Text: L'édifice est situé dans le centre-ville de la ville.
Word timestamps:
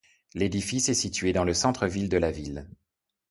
L'édifice 0.33 0.89
est 0.89 0.95
situé 0.95 1.31
dans 1.31 1.43
le 1.43 1.53
centre-ville 1.53 2.09
de 2.09 2.17
la 2.17 2.31
ville. 2.31 2.67